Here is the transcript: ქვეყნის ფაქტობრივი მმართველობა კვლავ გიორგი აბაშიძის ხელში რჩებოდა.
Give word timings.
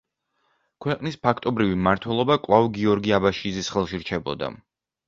ქვეყნის 0.85 1.17
ფაქტობრივი 1.27 1.77
მმართველობა 1.83 2.39
კვლავ 2.49 2.73
გიორგი 2.79 3.17
აბაშიძის 3.21 3.73
ხელში 3.77 4.07
რჩებოდა. 4.07 4.53